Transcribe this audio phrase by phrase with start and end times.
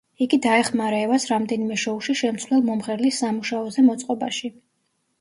[0.25, 4.57] იგი დაეხმარა ევას რამდენიმე შოუში შემცვლელ მომღერლის სამუშაოზე მოწყობაში.